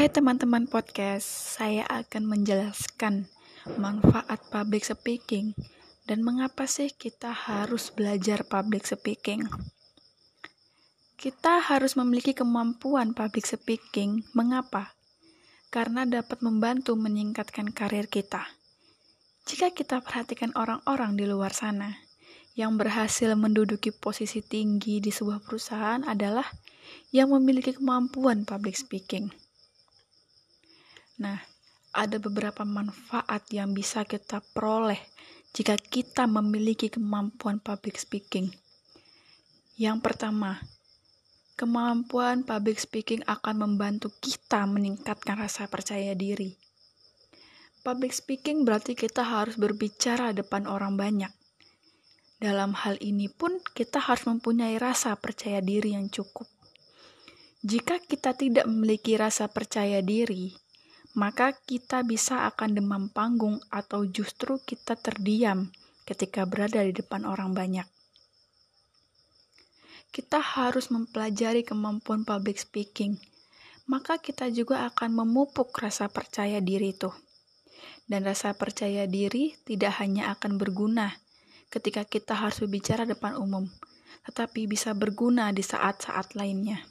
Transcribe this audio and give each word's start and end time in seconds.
Hai 0.00 0.08
teman-teman 0.08 0.64
podcast, 0.64 1.28
saya 1.60 1.84
akan 1.84 2.24
menjelaskan 2.24 3.28
manfaat 3.76 4.40
public 4.48 4.80
speaking 4.80 5.52
dan 6.08 6.24
mengapa 6.24 6.64
sih 6.64 6.88
kita 6.88 7.28
harus 7.28 7.92
belajar 7.92 8.48
public 8.48 8.88
speaking. 8.88 9.44
Kita 11.20 11.60
harus 11.60 12.00
memiliki 12.00 12.32
kemampuan 12.32 13.12
public 13.12 13.44
speaking. 13.44 14.24
Mengapa? 14.32 14.96
Karena 15.68 16.08
dapat 16.08 16.40
membantu 16.40 16.96
meningkatkan 16.96 17.68
karir 17.68 18.08
kita. 18.08 18.48
Jika 19.44 19.68
kita 19.76 20.00
perhatikan 20.00 20.56
orang-orang 20.56 21.20
di 21.20 21.28
luar 21.28 21.52
sana 21.52 21.92
yang 22.56 22.80
berhasil 22.80 23.36
menduduki 23.36 23.92
posisi 23.92 24.40
tinggi 24.40 25.04
di 25.04 25.12
sebuah 25.12 25.44
perusahaan 25.44 26.00
adalah 26.08 26.48
yang 27.12 27.36
memiliki 27.36 27.76
kemampuan 27.76 28.48
public 28.48 28.80
speaking. 28.80 29.28
Nah, 31.20 31.36
ada 31.92 32.16
beberapa 32.16 32.64
manfaat 32.64 33.44
yang 33.52 33.76
bisa 33.76 34.08
kita 34.08 34.40
peroleh 34.56 34.98
jika 35.52 35.76
kita 35.76 36.24
memiliki 36.24 36.88
kemampuan 36.88 37.60
public 37.60 38.00
speaking. 38.00 38.48
Yang 39.76 40.00
pertama, 40.00 40.64
kemampuan 41.60 42.40
public 42.48 42.80
speaking 42.80 43.20
akan 43.28 43.68
membantu 43.68 44.08
kita 44.16 44.64
meningkatkan 44.64 45.36
rasa 45.36 45.68
percaya 45.68 46.16
diri. 46.16 46.56
Public 47.84 48.16
speaking 48.16 48.64
berarti 48.64 48.96
kita 48.96 49.20
harus 49.20 49.60
berbicara 49.60 50.32
depan 50.32 50.64
orang 50.64 50.96
banyak. 50.96 51.32
Dalam 52.40 52.72
hal 52.72 52.96
ini 53.04 53.28
pun, 53.28 53.60
kita 53.76 54.00
harus 54.00 54.24
mempunyai 54.24 54.80
rasa 54.80 55.12
percaya 55.20 55.60
diri 55.60 55.92
yang 55.92 56.08
cukup. 56.08 56.48
Jika 57.60 58.00
kita 58.00 58.32
tidak 58.32 58.64
memiliki 58.64 59.20
rasa 59.20 59.52
percaya 59.52 60.00
diri, 60.00 60.56
maka 61.18 61.56
kita 61.66 62.06
bisa 62.06 62.46
akan 62.46 62.78
demam 62.78 63.04
panggung 63.10 63.58
atau 63.70 64.06
justru 64.06 64.62
kita 64.62 64.94
terdiam 64.94 65.70
ketika 66.06 66.46
berada 66.46 66.82
di 66.86 66.94
depan 66.94 67.26
orang 67.26 67.50
banyak. 67.50 67.86
Kita 70.10 70.42
harus 70.42 70.90
mempelajari 70.90 71.62
kemampuan 71.62 72.26
public 72.26 72.58
speaking, 72.58 73.14
maka 73.86 74.18
kita 74.18 74.50
juga 74.50 74.86
akan 74.90 75.22
memupuk 75.22 75.70
rasa 75.78 76.10
percaya 76.10 76.58
diri 76.58 76.94
itu. 76.94 77.10
Dan 78.10 78.26
rasa 78.26 78.50
percaya 78.58 79.06
diri 79.06 79.54
tidak 79.62 80.02
hanya 80.02 80.34
akan 80.34 80.58
berguna 80.58 81.14
ketika 81.70 82.02
kita 82.02 82.34
harus 82.34 82.58
berbicara 82.58 83.06
depan 83.06 83.38
umum, 83.38 83.70
tetapi 84.26 84.66
bisa 84.66 84.90
berguna 84.98 85.54
di 85.54 85.62
saat-saat 85.62 86.34
lainnya. 86.34 86.82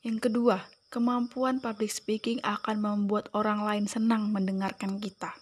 Yang 0.00 0.32
kedua, 0.32 0.56
Kemampuan 0.92 1.56
public 1.56 1.88
speaking 1.88 2.36
akan 2.44 2.84
membuat 2.84 3.32
orang 3.32 3.64
lain 3.64 3.88
senang 3.88 4.28
mendengarkan 4.28 5.00
kita. 5.00 5.32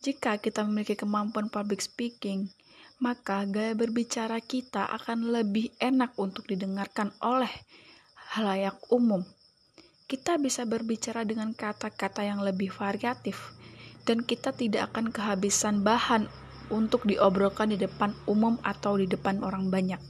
Jika 0.00 0.40
kita 0.40 0.64
memiliki 0.64 0.96
kemampuan 0.96 1.52
public 1.52 1.84
speaking, 1.84 2.48
maka 2.96 3.44
gaya 3.44 3.76
berbicara 3.76 4.40
kita 4.40 4.88
akan 4.88 5.36
lebih 5.36 5.68
enak 5.76 6.16
untuk 6.16 6.48
didengarkan 6.48 7.12
oleh 7.20 7.52
halayak 8.32 8.80
umum. 8.88 9.20
Kita 10.08 10.40
bisa 10.40 10.64
berbicara 10.64 11.28
dengan 11.28 11.52
kata-kata 11.52 12.24
yang 12.24 12.40
lebih 12.40 12.72
variatif, 12.72 13.52
dan 14.08 14.24
kita 14.24 14.56
tidak 14.56 14.96
akan 14.96 15.12
kehabisan 15.12 15.84
bahan 15.84 16.24
untuk 16.72 17.04
diobrolkan 17.04 17.68
di 17.68 17.76
depan 17.76 18.16
umum 18.24 18.56
atau 18.64 18.96
di 18.96 19.04
depan 19.04 19.44
orang 19.44 19.68
banyak. 19.68 20.00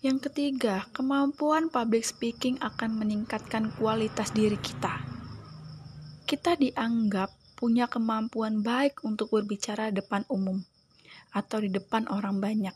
Yang 0.00 0.32
ketiga, 0.32 0.88
kemampuan 0.96 1.68
public 1.68 2.08
speaking 2.08 2.56
akan 2.64 2.96
meningkatkan 2.96 3.68
kualitas 3.76 4.32
diri 4.32 4.56
kita. 4.56 4.96
Kita 6.24 6.56
dianggap 6.56 7.28
punya 7.52 7.84
kemampuan 7.84 8.64
baik 8.64 9.04
untuk 9.04 9.28
berbicara 9.28 9.92
depan 9.92 10.24
umum 10.32 10.56
atau 11.36 11.60
di 11.60 11.68
depan 11.68 12.08
orang 12.08 12.40
banyak. 12.40 12.72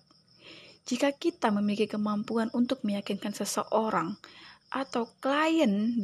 Jika 0.84 1.16
kita 1.16 1.48
memiliki 1.48 1.88
kemampuan 1.88 2.52
untuk 2.52 2.84
meyakinkan 2.84 3.32
seseorang 3.32 4.20
atau 4.68 5.08
klien, 5.24 5.96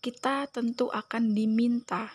kita 0.00 0.48
tentu 0.48 0.88
akan 0.88 1.36
diminta 1.36 2.08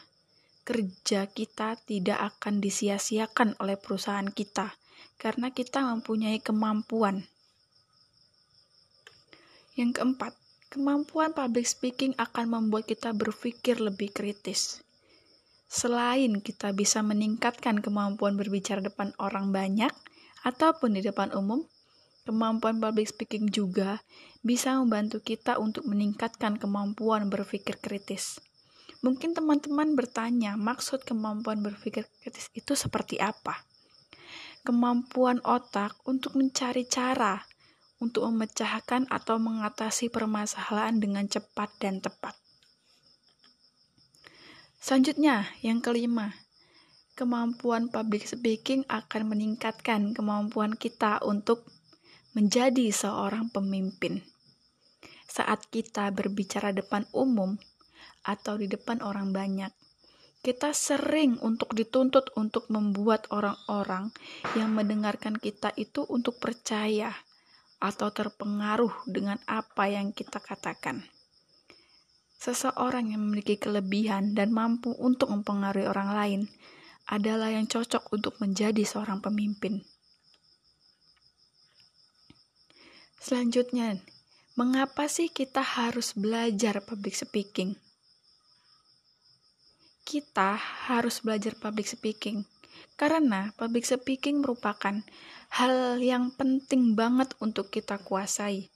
kerja 0.66 1.30
kita 1.30 1.78
tidak 1.86 2.42
akan 2.42 2.58
disia-siakan 2.58 3.54
oleh 3.62 3.78
perusahaan 3.78 4.26
kita 4.26 4.74
karena 5.22 5.54
kita 5.54 5.86
mempunyai 5.94 6.42
kemampuan 6.42 7.22
yang 9.76 9.92
keempat, 9.92 10.32
kemampuan 10.72 11.36
public 11.36 11.68
speaking 11.68 12.16
akan 12.16 12.48
membuat 12.48 12.88
kita 12.88 13.12
berpikir 13.12 13.84
lebih 13.84 14.16
kritis. 14.16 14.80
Selain 15.68 16.40
kita 16.40 16.72
bisa 16.72 17.04
meningkatkan 17.04 17.84
kemampuan 17.84 18.40
berbicara 18.40 18.80
depan 18.80 19.12
orang 19.20 19.52
banyak 19.52 19.92
ataupun 20.48 20.96
di 20.96 21.04
depan 21.04 21.36
umum, 21.36 21.68
kemampuan 22.24 22.80
public 22.80 23.12
speaking 23.12 23.52
juga 23.52 24.00
bisa 24.40 24.80
membantu 24.80 25.20
kita 25.20 25.60
untuk 25.60 25.84
meningkatkan 25.84 26.56
kemampuan 26.56 27.28
berpikir 27.28 27.76
kritis. 27.76 28.40
Mungkin 29.04 29.36
teman-teman 29.36 29.94
bertanya, 29.94 30.56
maksud 30.56 31.04
kemampuan 31.04 31.60
berpikir 31.60 32.08
kritis 32.24 32.48
itu 32.56 32.80
seperti 32.80 33.20
apa? 33.20 33.60
Kemampuan 34.64 35.44
otak 35.44 36.00
untuk 36.08 36.34
mencari 36.40 36.88
cara 36.88 37.44
untuk 38.04 38.28
memecahkan 38.28 39.08
atau 39.08 39.40
mengatasi 39.40 40.12
permasalahan 40.12 41.00
dengan 41.00 41.26
cepat 41.26 41.72
dan 41.80 42.04
tepat. 42.04 42.36
Selanjutnya, 44.86 45.50
yang 45.66 45.82
kelima, 45.82 46.38
kemampuan 47.18 47.90
public 47.90 48.30
speaking 48.30 48.86
akan 48.86 49.34
meningkatkan 49.34 50.14
kemampuan 50.14 50.78
kita 50.78 51.24
untuk 51.26 51.66
menjadi 52.38 52.94
seorang 52.94 53.50
pemimpin. 53.50 54.22
Saat 55.26 55.72
kita 55.74 56.12
berbicara 56.14 56.70
depan 56.76 57.08
umum 57.16 57.58
atau 58.22 58.60
di 58.62 58.70
depan 58.70 59.02
orang 59.02 59.34
banyak, 59.34 59.74
kita 60.46 60.78
sering 60.78 61.42
untuk 61.42 61.74
dituntut 61.74 62.30
untuk 62.38 62.70
membuat 62.70 63.26
orang-orang 63.34 64.14
yang 64.54 64.70
mendengarkan 64.78 65.34
kita 65.42 65.74
itu 65.74 66.06
untuk 66.06 66.38
percaya 66.38 67.10
atau 67.86 68.10
terpengaruh 68.10 69.06
dengan 69.06 69.38
apa 69.46 69.86
yang 69.86 70.10
kita 70.10 70.42
katakan. 70.42 71.06
Seseorang 72.42 73.14
yang 73.14 73.22
memiliki 73.22 73.62
kelebihan 73.62 74.34
dan 74.34 74.50
mampu 74.50 74.94
untuk 74.98 75.30
mempengaruhi 75.30 75.86
orang 75.86 76.10
lain 76.14 76.42
adalah 77.06 77.54
yang 77.54 77.70
cocok 77.70 78.10
untuk 78.10 78.42
menjadi 78.42 78.82
seorang 78.82 79.22
pemimpin. 79.22 79.86
Selanjutnya, 83.22 84.02
mengapa 84.58 85.10
sih 85.10 85.30
kita 85.30 85.62
harus 85.62 86.14
belajar 86.14 86.82
public 86.86 87.18
speaking? 87.18 87.78
Kita 90.06 90.58
harus 90.90 91.22
belajar 91.26 91.58
public 91.58 91.90
speaking 91.90 92.46
karena 92.96 93.52
public 93.58 93.84
speaking 93.84 94.46
merupakan 94.46 95.02
hal 95.52 95.98
yang 96.00 96.32
penting 96.34 96.94
banget 96.94 97.34
untuk 97.42 97.74
kita 97.74 97.98
kuasai. 98.02 98.70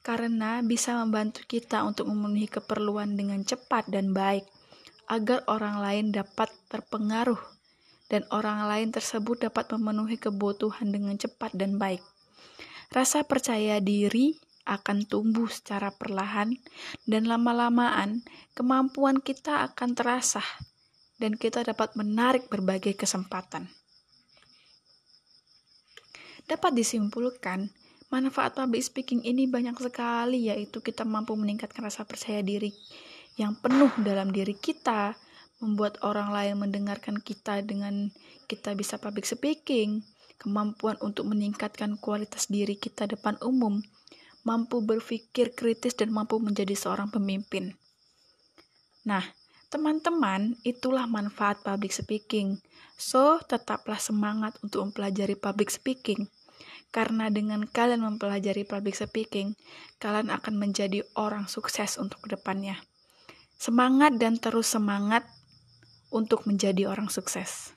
Karena 0.00 0.64
bisa 0.64 0.96
membantu 0.96 1.44
kita 1.44 1.84
untuk 1.84 2.08
memenuhi 2.08 2.48
keperluan 2.48 3.20
dengan 3.20 3.44
cepat 3.44 3.84
dan 3.92 4.16
baik, 4.16 4.48
agar 5.12 5.44
orang 5.44 5.76
lain 5.84 6.06
dapat 6.08 6.48
terpengaruh 6.72 7.40
dan 8.08 8.24
orang 8.32 8.64
lain 8.64 8.88
tersebut 8.90 9.46
dapat 9.46 9.70
memenuhi 9.76 10.16
kebutuhan 10.16 10.88
dengan 10.88 11.20
cepat 11.20 11.52
dan 11.52 11.76
baik. 11.76 12.00
Rasa 12.90 13.22
percaya 13.22 13.78
diri 13.78 14.34
akan 14.66 15.04
tumbuh 15.04 15.46
secara 15.50 15.94
perlahan, 15.94 16.56
dan 17.04 17.28
lama-lamaan 17.28 18.22
kemampuan 18.56 19.20
kita 19.20 19.66
akan 19.68 19.94
terasa 19.98 20.42
dan 21.20 21.36
kita 21.36 21.60
dapat 21.60 21.92
menarik 21.94 22.48
berbagai 22.48 22.96
kesempatan. 22.96 23.68
Dapat 26.48 26.72
disimpulkan, 26.74 27.70
manfaat 28.10 28.58
public 28.58 28.82
speaking 28.82 29.22
ini 29.22 29.46
banyak 29.46 29.76
sekali 29.78 30.50
yaitu 30.50 30.82
kita 30.82 31.06
mampu 31.06 31.36
meningkatkan 31.38 31.86
rasa 31.86 32.02
percaya 32.02 32.42
diri 32.42 32.74
yang 33.38 33.54
penuh 33.54 33.92
dalam 34.02 34.34
diri 34.34 34.56
kita, 34.56 35.14
membuat 35.62 36.00
orang 36.02 36.32
lain 36.34 36.56
mendengarkan 36.58 37.20
kita 37.20 37.62
dengan 37.62 38.10
kita 38.50 38.74
bisa 38.74 38.98
public 38.98 39.28
speaking, 39.28 40.02
kemampuan 40.40 40.96
untuk 41.04 41.28
meningkatkan 41.28 42.00
kualitas 42.00 42.48
diri 42.48 42.74
kita 42.74 43.06
depan 43.06 43.36
umum, 43.44 43.84
mampu 44.42 44.80
berpikir 44.80 45.52
kritis 45.52 45.94
dan 45.94 46.10
mampu 46.10 46.40
menjadi 46.40 46.72
seorang 46.72 47.12
pemimpin. 47.12 47.76
Nah, 49.04 49.22
Teman-teman, 49.70 50.58
itulah 50.66 51.06
manfaat 51.06 51.62
public 51.62 51.94
speaking. 51.94 52.58
So, 52.98 53.38
tetaplah 53.38 54.02
semangat 54.02 54.58
untuk 54.66 54.90
mempelajari 54.90 55.38
public 55.38 55.70
speaking. 55.70 56.26
Karena 56.90 57.30
dengan 57.30 57.62
kalian 57.62 58.02
mempelajari 58.02 58.66
public 58.66 58.98
speaking, 58.98 59.54
kalian 60.02 60.34
akan 60.34 60.58
menjadi 60.58 61.06
orang 61.14 61.46
sukses 61.46 62.02
untuk 62.02 62.26
ke 62.26 62.34
depannya. 62.34 62.82
Semangat 63.62 64.18
dan 64.18 64.42
terus 64.42 64.66
semangat 64.74 65.22
untuk 66.10 66.50
menjadi 66.50 66.90
orang 66.90 67.06
sukses. 67.06 67.70